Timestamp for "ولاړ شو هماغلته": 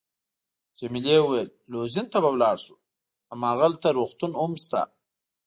2.31-3.87